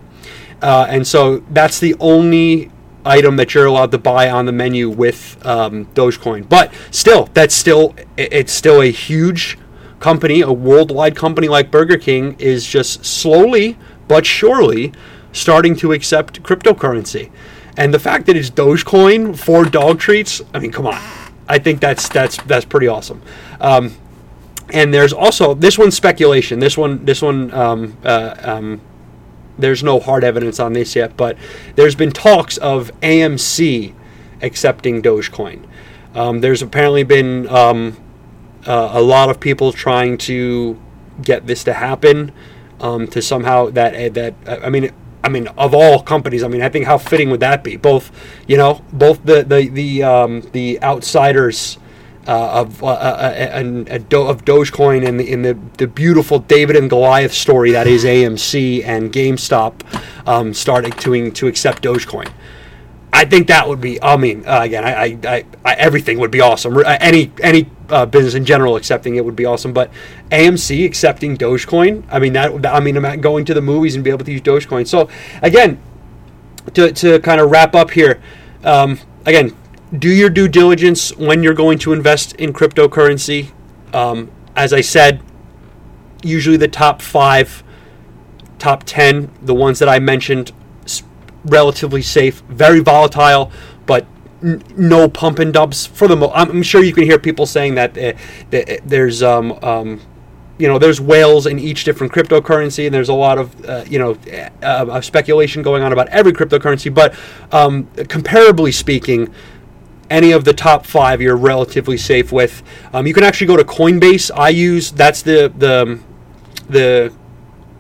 uh, 0.62 0.88
and 0.90 1.08
so 1.08 1.38
that's 1.50 1.80
the 1.80 1.96
only 2.00 2.70
item 3.08 3.38
that 3.38 3.54
you're 3.54 3.66
allowed 3.66 3.92
to 3.92 3.98
buy 3.98 4.30
on 4.30 4.46
the 4.46 4.52
menu 4.52 4.90
with 4.90 5.44
um, 5.46 5.86
Dogecoin. 5.88 6.48
But 6.48 6.74
still, 6.92 7.30
that's 7.34 7.56
still 7.56 7.96
it's 8.18 8.52
still 8.52 8.82
a 8.82 8.92
huge 8.92 9.58
company, 10.00 10.42
a 10.42 10.52
worldwide 10.52 11.16
company 11.16 11.48
like 11.48 11.72
Burger 11.72 11.98
King 11.98 12.36
is 12.40 12.66
just 12.66 13.06
slowly 13.06 13.78
but 14.08 14.26
surely 14.26 14.94
starting 15.32 15.76
to 15.78 15.92
accept 15.92 16.42
cryptocurrency. 16.44 17.32
And 17.76 17.94
the 17.94 18.00
fact 18.00 18.26
that 18.26 18.36
it's 18.36 18.50
Dogecoin 18.50 19.38
for 19.38 19.64
dog 19.64 20.00
treats, 20.00 20.42
I 20.54 20.60
mean, 20.60 20.72
come 20.72 20.88
on. 20.88 21.02
I 21.48 21.60
think 21.60 21.80
that's 21.80 22.10
that's 22.10 22.38
that's 22.44 22.66
pretty 22.66 22.88
awesome. 22.88 23.22
Um, 23.62 23.96
and 24.74 24.94
there's 24.94 25.14
also 25.14 25.54
this 25.54 25.78
one's 25.78 25.96
speculation. 25.96 26.60
This 26.60 26.78
one, 26.78 27.06
this 27.06 27.22
one, 27.22 27.54
um, 27.54 27.98
uh, 28.04 28.36
um, 28.40 28.82
there's 29.58 29.84
no 29.84 30.00
hard 30.00 30.24
evidence 30.24 30.60
on 30.60 30.74
this 30.74 30.96
yet, 30.96 31.18
but 31.18 31.38
there's 31.76 31.96
been 31.96 32.12
talks 32.12 32.58
of 32.58 32.92
AMC 33.02 33.94
accepting 34.42 35.02
Dogecoin. 35.02 35.66
Um, 36.14 36.42
there's 36.42 36.62
apparently 36.62 37.04
been 37.04 37.48
um, 37.50 37.98
uh, 38.66 38.92
a 38.94 39.02
lot 39.02 39.30
of 39.30 39.40
people 39.40 39.72
trying 39.72 40.18
to 40.20 40.80
get 41.22 41.48
this 41.48 41.64
to 41.66 41.74
happen. 41.74 42.32
Um, 42.80 43.08
to 43.08 43.24
somehow 43.24 43.72
that 43.72 43.96
uh, 43.96 44.10
that 44.14 44.36
I 44.64 44.70
mean 44.70 44.92
I 45.24 45.30
mean 45.30 45.48
of 45.48 45.74
all 45.74 46.04
companies 46.04 46.44
I 46.44 46.48
mean 46.48 46.62
I 46.62 46.70
think 46.70 46.86
how 46.86 47.00
fitting 47.00 47.32
would 47.32 47.40
that 47.40 47.64
be 47.64 47.76
both 47.76 48.12
you 48.48 48.56
know 48.56 48.84
both 48.94 49.26
the 49.26 49.44
the 49.44 49.68
the 49.68 50.04
um, 50.04 50.42
the 50.52 50.80
outsiders 50.84 51.80
uh, 52.28 52.62
of 52.62 52.84
uh, 52.84 52.88
uh, 52.88 52.90
uh 52.90 53.34
and 53.54 53.90
of 53.90 54.46
Dogecoin 54.46 55.08
and 55.08 55.20
the, 55.20 55.32
in 55.32 55.42
the, 55.42 55.58
the 55.78 55.88
beautiful 55.88 56.40
David 56.40 56.76
and 56.76 56.90
Goliath 56.90 57.34
story 57.34 57.72
that 57.72 57.88
is 57.88 58.04
AMC 58.04 58.84
and 58.86 59.12
GameStop 59.12 59.74
um, 60.28 60.54
starting 60.54 60.92
to 60.92 61.32
to 61.32 61.48
accept 61.48 61.84
Dogecoin. 61.84 62.32
I 63.14 63.26
think 63.26 63.48
that 63.48 63.68
would 63.68 63.82
be. 63.82 64.02
I 64.02 64.18
mean, 64.18 64.46
uh, 64.46 64.62
again, 64.62 64.84
I, 64.84 65.18
I, 65.26 65.46
I, 65.66 65.74
everything 65.74 66.20
would 66.20 66.30
be 66.30 66.42
awesome. 66.42 66.84
Any 66.86 67.32
any 67.42 67.70
uh, 67.90 68.06
business 68.06 68.34
in 68.34 68.46
general 68.46 68.76
accepting 68.76 69.16
it 69.16 69.26
would 69.26 69.36
be 69.36 69.46
awesome. 69.46 69.74
But 69.74 69.92
AMC 70.30 70.86
accepting 70.86 71.38
Dogecoin. 71.38 72.04
I 72.10 72.20
mean 72.20 72.34
that. 72.34 72.66
I 72.66 72.80
mean, 72.80 73.04
I'm 73.04 73.22
going 73.22 73.46
to 73.46 73.54
the 73.54 73.62
movies 73.62 73.96
and 73.96 74.04
be 74.04 74.10
able 74.10 74.26
to 74.26 74.32
use 74.32 74.42
Dogecoin. 74.42 74.88
So 74.88 75.10
again, 75.42 75.80
to 76.74 76.92
to 76.92 77.20
kind 77.20 77.40
of 77.40 77.50
wrap 77.50 77.76
up 77.76 77.92
here. 77.92 78.22
Um, 78.64 79.00
again, 79.26 79.56
do 79.98 80.10
your 80.10 80.30
due 80.30 80.48
diligence 80.48 81.16
when 81.16 81.44
you're 81.44 81.54
going 81.54 81.80
to 81.80 81.94
invest 81.94 82.34
in 82.36 82.54
cryptocurrency. 82.54 83.52
Um, 83.94 84.32
as 84.56 84.74
I 84.74 84.82
said, 84.82 85.22
usually 86.24 86.58
the 86.58 86.68
top 86.68 87.02
five, 87.02 87.64
top 88.60 88.84
10, 88.84 89.32
the 89.42 89.54
ones 89.54 89.80
that 89.80 89.88
I 89.88 90.00
mentioned, 90.00 90.52
relatively 91.46 92.02
safe, 92.02 92.42
very 92.50 92.80
volatile, 92.80 93.52
but 93.86 94.06
n- 94.44 94.62
no 94.76 95.08
pump 95.08 95.40
and 95.40 95.54
dumps 95.54 95.86
for 95.86 96.08
the 96.08 96.16
most. 96.16 96.32
I'm 96.36 96.64
sure 96.64 96.84
you 96.84 96.94
can 96.94 97.04
hear 97.04 97.20
people 97.20 97.46
saying 97.46 97.76
that, 97.76 97.98
uh, 97.98 98.14
there's 98.86 99.24
um, 99.24 99.54
um, 99.64 100.02
you 100.58 100.68
know 100.68 100.80
there's 100.80 101.00
whales 101.00 101.46
in 101.46 101.60
each 101.60 101.84
different 101.84 102.12
cryptocurrency 102.12 102.86
and 102.86 102.94
there's 102.94 103.10
a 103.10 103.14
lot 103.14 103.38
of 103.38 103.66
uh, 103.66 103.84
you 103.88 104.00
know 104.00 104.18
uh, 104.64 105.00
speculation 105.02 105.62
going 105.62 105.84
on 105.84 105.94
about 105.94 106.08
every 106.10 106.34
cryptocurrency 106.34 106.92
but 106.92 107.14
um, 107.52 107.86
comparably 107.96 108.74
speaking 108.74 109.32
any 110.10 110.32
of 110.32 110.46
the 110.46 110.54
top 110.54 110.86
five 110.86 111.22
you're 111.22 111.38
relatively 111.38 111.98
safe 111.98 112.32
with. 112.32 112.64
Um, 112.94 113.08
you 113.08 113.14
can 113.14 113.24
actually 113.24 113.48
go 113.48 113.58
to 113.58 113.64
Coinbase. 113.64 114.32
I 114.36 114.50
use 114.50 114.92
that's 114.92 115.22
the 115.22 115.52
the 115.58 116.00
the 116.70 117.14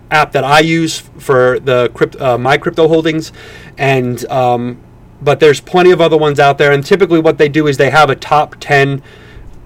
app 0.10 0.31
that 0.31 0.43
I 0.43 0.60
use 0.60 1.00
for 1.00 1.60
the 1.60 1.89
crypt, 1.93 2.15
uh, 2.19 2.38
my 2.38 2.57
crypto 2.57 2.88
holdings, 2.88 3.31
and 3.77 4.25
um, 4.29 4.81
but 5.22 5.39
there's 5.39 5.60
plenty 5.60 5.91
of 5.91 6.01
other 6.01 6.17
ones 6.17 6.39
out 6.39 6.57
there. 6.57 6.72
And 6.72 6.86
typically, 6.86 7.19
what 7.19 7.38
they 7.38 7.50
do 7.50 7.67
is 7.67 7.77
they 7.77 7.89
have 7.89 8.10
a 8.10 8.15
top 8.15 8.55
ten 8.60 9.01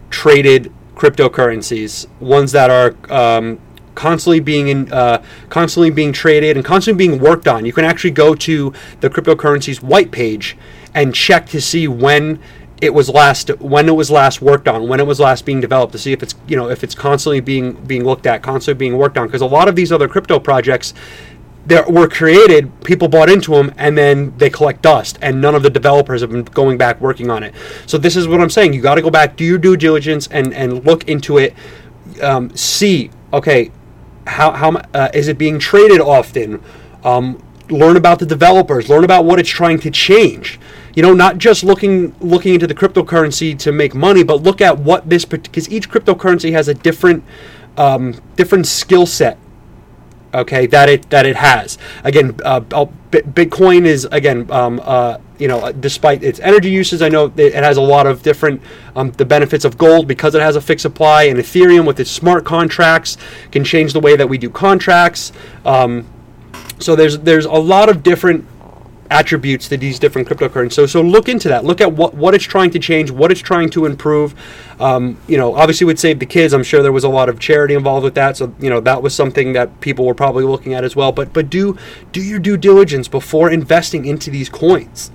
traded 0.09 0.71
cryptocurrencies, 0.95 2.07
ones 2.19 2.51
that 2.51 2.69
are 2.69 2.95
um, 3.11 3.59
constantly 3.95 4.39
being 4.39 4.67
in, 4.67 4.91
uh, 4.91 5.23
constantly 5.49 5.89
being 5.89 6.13
traded 6.13 6.57
and 6.57 6.65
constantly 6.65 7.07
being 7.07 7.19
worked 7.19 7.47
on. 7.47 7.65
You 7.65 7.73
can 7.73 7.85
actually 7.85 8.11
go 8.11 8.35
to 8.35 8.73
the 8.99 9.09
cryptocurrencies 9.09 9.81
white 9.81 10.11
page 10.11 10.57
and 10.93 11.13
check 11.15 11.47
to 11.47 11.61
see 11.61 11.87
when 11.87 12.39
it 12.81 12.93
was 12.93 13.09
last 13.09 13.49
when 13.59 13.87
it 13.87 13.95
was 13.95 14.09
last 14.09 14.41
worked 14.41 14.67
on, 14.67 14.87
when 14.87 14.99
it 14.99 15.05
was 15.05 15.19
last 15.19 15.45
being 15.45 15.61
developed, 15.61 15.91
to 15.93 15.99
see 15.99 16.11
if 16.11 16.23
it's 16.23 16.35
you 16.47 16.57
know 16.57 16.69
if 16.69 16.83
it's 16.83 16.95
constantly 16.95 17.39
being 17.39 17.73
being 17.73 18.03
looked 18.03 18.25
at, 18.25 18.41
constantly 18.41 18.79
being 18.79 18.97
worked 18.97 19.17
on. 19.17 19.27
Because 19.27 19.41
a 19.41 19.45
lot 19.45 19.67
of 19.67 19.75
these 19.75 19.91
other 19.91 20.07
crypto 20.07 20.39
projects 20.39 20.93
that 21.67 21.91
were 21.91 22.07
created, 22.07 22.83
people 22.83 23.07
bought 23.07 23.29
into 23.29 23.51
them, 23.51 23.71
and 23.77 23.95
then 23.95 24.35
they 24.37 24.49
collect 24.49 24.81
dust, 24.81 25.19
and 25.21 25.39
none 25.39 25.53
of 25.53 25.61
the 25.61 25.69
developers 25.69 26.21
have 26.21 26.31
been 26.31 26.43
going 26.43 26.77
back 26.77 26.99
working 26.99 27.29
on 27.29 27.43
it. 27.43 27.53
So 27.85 27.99
this 27.99 28.15
is 28.15 28.27
what 28.27 28.41
I'm 28.41 28.49
saying: 28.49 28.73
you 28.73 28.81
got 28.81 28.95
to 28.95 29.01
go 29.01 29.11
back, 29.11 29.35
do 29.35 29.45
your 29.45 29.59
due 29.59 29.77
diligence, 29.77 30.27
and 30.27 30.51
and 30.53 30.83
look 30.83 31.07
into 31.07 31.37
it, 31.37 31.53
um, 32.21 32.55
see 32.55 33.11
okay, 33.31 33.71
how 34.25 34.51
how 34.51 34.71
uh, 34.93 35.09
is 35.13 35.27
it 35.27 35.37
being 35.37 35.59
traded 35.59 36.01
often? 36.01 36.63
Um, 37.03 37.43
learn 37.69 37.95
about 37.95 38.19
the 38.19 38.25
developers, 38.25 38.89
learn 38.89 39.03
about 39.03 39.25
what 39.25 39.39
it's 39.39 39.49
trying 39.49 39.79
to 39.79 39.91
change. 39.91 40.59
You 40.95 41.01
know, 41.01 41.13
not 41.13 41.37
just 41.37 41.63
looking 41.63 42.15
looking 42.19 42.53
into 42.53 42.67
the 42.67 42.75
cryptocurrency 42.75 43.57
to 43.59 43.71
make 43.71 43.95
money, 43.95 44.23
but 44.23 44.43
look 44.43 44.61
at 44.61 44.77
what 44.77 45.09
this 45.09 45.25
because 45.25 45.69
each 45.69 45.89
cryptocurrency 45.89 46.51
has 46.51 46.67
a 46.67 46.73
different 46.73 47.23
um, 47.77 48.15
different 48.35 48.67
skill 48.67 49.05
set. 49.05 49.37
Okay, 50.33 50.65
that 50.67 50.87
it 50.89 51.09
that 51.09 51.25
it 51.25 51.35
has. 51.35 51.77
Again, 52.05 52.39
uh, 52.45 52.61
Bitcoin 52.61 53.85
is 53.85 54.05
again, 54.11 54.49
um, 54.49 54.81
uh, 54.83 55.17
you 55.37 55.49
know, 55.49 55.71
despite 55.73 56.23
its 56.23 56.39
energy 56.39 56.69
uses, 56.69 57.01
I 57.01 57.09
know 57.09 57.31
it 57.35 57.53
has 57.53 57.75
a 57.75 57.81
lot 57.81 58.07
of 58.07 58.23
different 58.23 58.61
um, 58.95 59.11
the 59.11 59.25
benefits 59.25 59.65
of 59.65 59.77
gold 59.77 60.07
because 60.07 60.33
it 60.33 60.41
has 60.41 60.55
a 60.55 60.61
fixed 60.61 60.83
supply, 60.83 61.23
and 61.23 61.37
Ethereum 61.37 61.85
with 61.85 61.99
its 61.99 62.09
smart 62.09 62.45
contracts 62.45 63.17
can 63.51 63.65
change 63.65 63.91
the 63.91 63.99
way 63.99 64.15
that 64.15 64.29
we 64.29 64.37
do 64.37 64.49
contracts. 64.49 65.33
Um, 65.65 66.07
so 66.79 66.95
there's 66.95 67.19
there's 67.19 67.45
a 67.45 67.51
lot 67.51 67.89
of 67.89 68.01
different 68.01 68.45
attributes 69.11 69.67
to 69.67 69.77
these 69.77 69.99
different 69.99 70.27
cryptocurrencies. 70.27 70.71
So, 70.71 70.85
so 70.85 71.01
look 71.01 71.27
into 71.27 71.49
that. 71.49 71.65
Look 71.65 71.81
at 71.81 71.91
what, 71.91 72.15
what 72.15 72.33
it's 72.33 72.45
trying 72.45 72.71
to 72.71 72.79
change, 72.79 73.11
what 73.11 73.29
it's 73.29 73.41
trying 73.41 73.69
to 73.71 73.85
improve. 73.85 74.33
Um, 74.79 75.17
you 75.27 75.37
know, 75.37 75.53
obviously 75.53 75.85
would 75.85 75.99
save 75.99 76.19
the 76.19 76.25
kids. 76.25 76.53
I'm 76.53 76.63
sure 76.63 76.81
there 76.81 76.93
was 76.93 77.03
a 77.03 77.09
lot 77.09 77.27
of 77.27 77.37
charity 77.37 77.75
involved 77.75 78.05
with 78.05 78.15
that. 78.15 78.37
So, 78.37 78.55
you 78.59 78.69
know, 78.69 78.79
that 78.79 79.03
was 79.03 79.13
something 79.13 79.53
that 79.53 79.81
people 79.81 80.05
were 80.05 80.15
probably 80.15 80.45
looking 80.45 80.73
at 80.73 80.83
as 80.83 80.95
well. 80.95 81.11
But 81.11 81.33
but 81.33 81.49
do 81.49 81.77
do 82.11 82.21
your 82.21 82.39
due 82.39 82.57
diligence 82.57 83.07
before 83.09 83.51
investing 83.51 84.05
into 84.05 84.31
these 84.31 84.49
coins. 84.49 85.11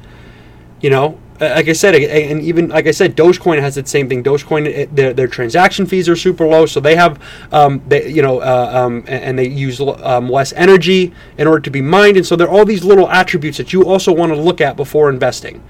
You 0.83 0.91
know, 0.91 1.19
like 1.41 1.69
I 1.69 1.73
said, 1.73 1.95
and 1.95 2.41
even 2.43 2.69
like 2.69 2.87
I 2.87 2.91
said, 2.91 3.17
Dogecoin 3.17 3.61
has 3.61 3.75
the 3.75 3.87
same 3.87 4.09
thing. 4.09 4.23
Dogecoin, 4.23 4.95
their, 4.95 5.13
their 5.13 5.29
transaction 5.29 5.87
fees 5.87 6.09
are 6.09 6.17
super 6.17 6.47
low, 6.47 6.67
so 6.67 6.81
they 6.81 6.97
have, 6.97 7.21
um, 7.53 7.83
they, 7.89 8.09
you 8.11 8.23
know, 8.23 8.41
uh, 8.41 8.71
um, 8.75 9.05
and 9.07 9.39
they 9.39 9.49
use 9.49 9.81
um, 9.81 10.29
less 10.31 10.53
energy 10.55 11.13
in 11.39 11.47
order 11.47 11.61
to 11.61 11.71
be 11.71 11.83
mined, 11.83 12.17
and 12.17 12.27
so 12.27 12.37
there 12.37 12.49
are 12.49 12.51
all 12.51 12.65
these 12.65 12.85
little 12.85 13.09
attributes 13.11 13.59
that 13.59 13.73
you 13.73 13.85
also 13.85 14.13
want 14.13 14.33
to 14.33 14.41
look 14.41 14.61
at 14.61 14.77
before 14.77 15.11
investing. 15.11 15.63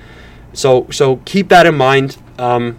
So, 0.53 0.87
so 0.91 1.17
keep 1.25 1.49
that 1.49 1.67
in 1.67 1.77
mind. 1.77 2.17
Um, 2.39 2.79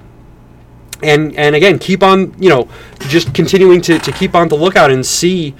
and 1.03 1.35
and 1.37 1.55
again, 1.55 1.77
keep 1.77 2.01
on, 2.01 2.33
you 2.41 2.49
know, 2.49 2.67
just 3.01 3.33
continuing 3.33 3.81
to, 3.81 3.99
to 3.99 4.11
keep 4.11 4.33
on 4.33 4.47
the 4.47 4.55
lookout 4.55 4.89
and 4.89 5.05
see 5.05 5.53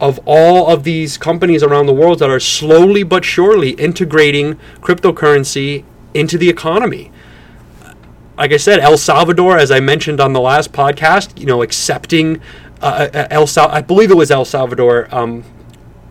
of 0.00 0.18
all 0.26 0.68
of 0.68 0.82
these 0.82 1.16
companies 1.16 1.62
around 1.62 1.86
the 1.86 1.94
world 1.94 2.18
that 2.18 2.28
are 2.28 2.40
slowly 2.40 3.04
but 3.04 3.24
surely 3.24 3.70
integrating 3.70 4.58
cryptocurrency 4.80 5.84
into 6.14 6.38
the 6.38 6.48
economy. 6.48 7.10
Like 8.36 8.52
I 8.52 8.56
said, 8.56 8.80
El 8.80 8.96
Salvador, 8.96 9.58
as 9.58 9.70
I 9.70 9.80
mentioned 9.80 10.20
on 10.20 10.32
the 10.32 10.40
last 10.40 10.72
podcast, 10.72 11.38
you 11.38 11.46
know, 11.46 11.62
accepting 11.62 12.40
uh, 12.80 13.08
uh 13.12 13.26
El 13.30 13.46
Sal- 13.46 13.70
I 13.70 13.82
believe 13.82 14.10
it 14.10 14.16
was 14.16 14.30
El 14.30 14.44
Salvador, 14.44 15.08
um, 15.14 15.44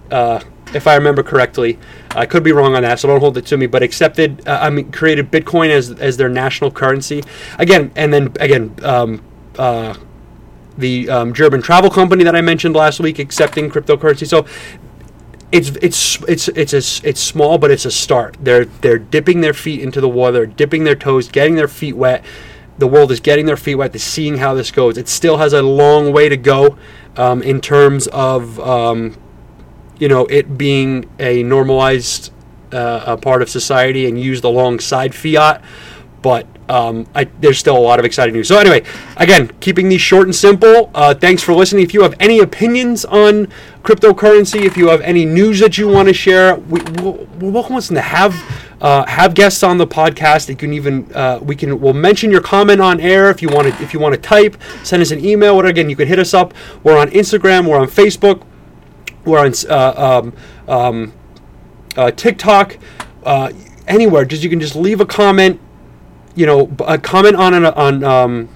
uh, 0.10 0.40
if 0.74 0.88
I 0.88 0.96
remember 0.96 1.24
correctly. 1.24 1.78
I 2.12 2.26
could 2.26 2.44
be 2.44 2.52
wrong 2.52 2.76
on 2.76 2.84
that, 2.84 3.00
so 3.00 3.08
don't 3.08 3.20
hold 3.20 3.38
it 3.38 3.46
to 3.48 3.58
me. 3.58 3.68
But 3.68 3.84
accepted, 3.84 4.48
uh, 4.48 4.60
I 4.62 4.70
mean, 4.70 4.92
created 4.92 5.32
Bitcoin 5.32 5.70
as 5.70 5.92
as 5.92 6.18
their 6.18 6.30
national 6.30 6.72
currency 6.72 7.24
again, 7.58 7.92
and 7.96 8.14
then 8.14 8.34
again. 8.40 8.76
Um, 8.84 9.22
uh, 9.58 9.96
the 10.78 11.10
um, 11.10 11.34
German 11.34 11.62
travel 11.62 11.90
company 11.90 12.24
that 12.24 12.36
I 12.36 12.42
mentioned 12.42 12.76
last 12.76 13.00
week 13.00 13.20
accepting 13.20 13.70
cryptocurrency. 13.70 14.28
So 14.28 14.46
it's 15.52 15.70
it's 15.82 16.22
it's 16.24 16.48
it's 16.50 16.74
a, 16.74 17.08
it's 17.08 17.20
small, 17.20 17.58
but 17.58 17.72
it's 17.72 17.86
a 17.86 17.92
start. 17.92 18.38
They're 18.40 18.66
they're 18.66 19.00
dipping 19.00 19.42
their 19.42 19.54
feet 19.54 19.82
into 19.82 20.00
the 20.00 20.10
water, 20.10 20.32
they're 20.32 20.46
dipping 20.46 20.84
their 20.84 20.96
toes, 20.96 21.28
getting 21.30 21.56
their 21.56 21.68
feet 21.68 21.96
wet. 21.96 22.24
The 22.78 22.88
world 22.88 23.12
is 23.12 23.20
getting 23.20 23.46
their 23.46 23.58
feet 23.58 23.76
wet 23.76 23.94
to 23.94 24.00
seeing 24.00 24.38
how 24.38 24.54
this 24.54 24.72
goes. 24.72 24.98
It 24.98 25.08
still 25.08 25.38
has 25.38 25.54
a 25.54 25.62
long 25.62 26.14
way 26.14 26.30
to 26.30 26.38
go 26.38 26.78
um, 27.18 27.44
in 27.44 27.60
terms 27.62 28.08
of 28.08 28.60
um, 28.60 29.18
you 30.00 30.08
know 30.08 30.26
it 30.28 30.58
being 30.58 31.10
a 31.20 31.44
normalized 31.44 32.32
uh, 32.72 33.04
a 33.08 33.18
part 33.18 33.42
of 33.42 33.50
society 33.50 34.08
and 34.08 34.20
used 34.20 34.44
alongside 34.44 35.14
fiat, 35.14 35.62
but 36.22 36.46
um, 36.70 37.06
I, 37.14 37.26
there's 37.40 37.58
still 37.58 37.78
a 37.78 37.80
lot 37.80 38.00
of 38.00 38.06
exciting 38.06 38.34
news. 38.34 38.48
So 38.48 38.58
anyway, 38.58 38.84
again, 39.18 39.52
keeping 39.60 39.90
these 39.90 40.02
short 40.02 40.28
and 40.28 40.36
simple. 40.36 40.90
Uh, 40.96 41.14
thanks 41.14 41.44
for 41.44 41.54
listening. 41.54 41.84
If 41.84 41.94
you 41.94 42.02
have 42.04 42.16
any 42.20 42.40
opinions 42.40 43.04
on 43.06 43.48
cryptocurrency, 43.84 44.62
if 44.64 44.78
you 44.78 44.88
have 44.90 45.02
any 45.02 45.26
news 45.26 45.60
that 45.60 45.78
you 45.78 45.88
want 45.88 46.08
to 46.08 46.14
share, 46.14 46.56
we, 46.56 46.82
we're 47.02 47.52
welcome 47.52 47.80
to 47.82 48.02
have 48.02 48.36
uh, 48.82 49.06
have 49.06 49.34
guests 49.36 49.64
on 49.64 49.78
the 49.78 49.86
podcast. 49.86 50.50
You 50.50 50.56
can 50.56 50.74
even 50.74 51.12
uh, 51.14 51.40
we 51.42 51.56
can 51.56 51.80
we'll 51.80 51.94
mention 51.94 52.32
your 52.32 52.42
comment 52.42 52.82
on 52.82 53.00
air 53.00 53.30
if 53.30 53.42
you 53.42 53.50
want 53.50 53.68
to 53.68 53.84
if 53.84 53.94
you 53.94 54.00
want 54.00 54.16
to 54.16 54.22
type, 54.22 54.56
send 54.84 55.02
us 55.02 55.12
an 55.12 55.24
email. 55.24 55.60
Again? 55.60 55.90
You 55.90 55.96
can 55.96 56.08
hit 56.08 56.20
us 56.20 56.34
up. 56.34 56.54
We're 56.84 56.98
on 56.98 57.10
Instagram. 57.10 57.68
We're 57.68 57.80
on 57.80 57.88
Facebook. 57.88 58.44
We're 59.26 59.40
on 59.40 59.54
uh, 59.70 60.22
um, 60.22 60.34
um, 60.68 61.14
uh, 61.96 62.12
TikTok. 62.12 62.78
Uh, 63.24 63.52
anywhere, 63.88 64.26
just 64.26 64.42
you 64.42 64.50
can 64.50 64.60
just 64.60 64.76
leave 64.76 65.02
a 65.02 65.06
comment 65.06 65.60
you 66.36 66.46
know, 66.46 66.72
a 66.86 66.98
comment 66.98 67.36
on 67.36 67.54
an, 67.54 67.66
on 67.66 68.04
um, 68.04 68.50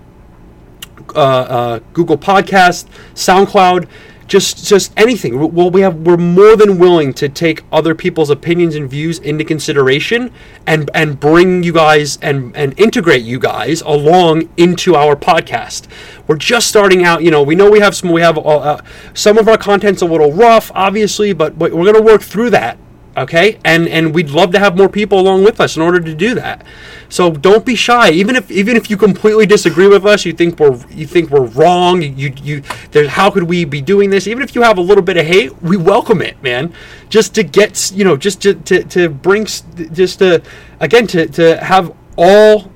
uh, 1.16 1.20
uh, 1.20 1.80
Google 1.94 2.18
Podcast, 2.18 2.88
SoundCloud, 3.14 3.88
just 4.28 4.66
just 4.66 4.92
anything. 4.98 5.54
Well, 5.54 5.70
we 5.70 5.82
have 5.82 5.96
we're 5.98 6.18
more 6.18 6.56
than 6.56 6.80
willing 6.80 7.14
to 7.14 7.30
take 7.30 7.64
other 7.72 7.94
people's 7.94 8.30
opinions 8.30 8.76
and 8.76 8.90
views 8.90 9.20
into 9.20 9.44
consideration 9.44 10.32
and 10.66 10.90
and 10.94 11.20
bring 11.20 11.64
you 11.64 11.72
guys 11.72 12.18
and 12.22 12.56
and 12.56 12.78
integrate 12.80 13.24
you 13.24 13.38
guys 13.38 13.82
along 13.82 14.50
into 14.58 14.96
our 14.96 15.16
podcast. 15.16 15.88
We're 16.28 16.38
just 16.38 16.68
starting 16.68 17.04
out. 17.04 17.24
You 17.24 17.30
know, 17.30 17.44
we 17.44 17.56
know 17.56 17.70
we 17.70 17.80
have 17.82 17.96
some 17.96 18.12
we 18.12 18.22
have 18.22 18.38
uh, 18.38 18.42
uh 18.42 18.82
some 19.14 19.38
of 19.38 19.48
our 19.48 19.58
content's 19.58 20.02
a 20.02 20.06
little 20.06 20.34
rough, 20.34 20.72
obviously, 20.74 21.34
but, 21.34 21.60
but 21.60 21.72
we're 21.74 21.92
going 21.92 21.96
to 21.96 22.02
work 22.02 22.24
through 22.24 22.50
that 22.52 22.80
okay? 23.18 23.60
And 23.64 23.88
and 23.88 24.14
we'd 24.14 24.30
love 24.30 24.52
to 24.52 24.60
have 24.60 24.78
more 24.78 24.90
people 24.90 25.20
along 25.20 25.44
with 25.44 25.60
us 25.60 25.76
in 25.76 25.82
order 25.82 26.00
to 26.00 26.14
do 26.14 26.36
that. 26.36 26.66
So 27.10 27.32
don't 27.32 27.66
be 27.66 27.76
shy. 27.76 28.10
Even 28.12 28.36
if 28.36 28.50
even 28.52 28.76
if 28.76 28.90
you 28.90 28.98
completely 28.98 29.46
disagree 29.46 29.88
with 29.88 30.06
us 30.06 30.26
you 30.26 30.34
think 30.34 30.60
we're 30.60 30.78
you 30.90 31.06
think 31.06 31.30
we're 31.30 31.46
wrong 31.46 32.02
you 32.02 32.34
you 32.42 32.62
there's 32.92 33.10
how 33.10 33.30
could 33.32 33.44
we 33.44 33.66
be 33.66 33.82
doing 33.82 34.10
this? 34.10 34.28
Even 34.28 34.44
if 34.44 34.56
you 34.56 34.62
have 34.62 34.78
a 34.78 34.82
little 34.82 35.04
bit 35.04 35.18
of 35.18 35.26
hate 35.26 35.62
we 35.62 35.78
welcome 35.78 36.22
it 36.22 36.42
man. 36.44 36.74
Just 37.10 37.36
to 37.36 37.44
get 37.44 37.92
you 37.94 38.04
know 38.04 38.18
just 38.18 38.42
to 38.42 38.54
to, 38.54 38.84
to 38.84 39.10
bring 39.10 39.46
just 39.46 40.20
to 40.20 40.42
again 40.80 41.08
to 41.08 41.28
to 41.28 41.58
have 41.64 41.94
all 42.18 42.72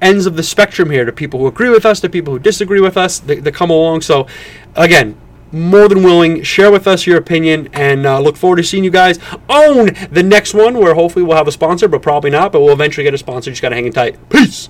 ends 0.00 0.26
of 0.26 0.36
the 0.36 0.42
spectrum 0.42 0.90
here 0.90 1.04
to 1.04 1.12
people 1.12 1.40
who 1.40 1.46
agree 1.46 1.70
with 1.70 1.86
us 1.86 2.00
to 2.00 2.08
people 2.08 2.34
who 2.34 2.38
disagree 2.38 2.80
with 2.80 2.98
us 2.98 3.18
that, 3.20 3.54
come 3.54 3.70
along. 3.70 4.02
So 4.02 4.26
again 4.74 5.16
more 5.52 5.88
than 5.88 6.02
willing. 6.02 6.42
Share 6.42 6.70
with 6.70 6.86
us 6.86 7.06
your 7.06 7.16
opinion 7.18 7.68
and 7.72 8.06
uh, 8.06 8.20
look 8.20 8.36
forward 8.36 8.56
to 8.56 8.64
seeing 8.64 8.84
you 8.84 8.90
guys 8.90 9.18
own 9.48 9.90
the 10.10 10.22
next 10.22 10.54
one 10.54 10.78
where 10.78 10.94
hopefully 10.94 11.24
we'll 11.24 11.36
have 11.36 11.48
a 11.48 11.52
sponsor, 11.52 11.88
but 11.88 12.02
probably 12.02 12.30
not. 12.30 12.52
But 12.52 12.60
we'll 12.60 12.72
eventually 12.72 13.04
get 13.04 13.14
a 13.14 13.18
sponsor. 13.18 13.50
Just 13.50 13.62
got 13.62 13.70
to 13.70 13.74
hang 13.74 13.86
in 13.86 13.92
tight. 13.92 14.28
Peace. 14.28 14.68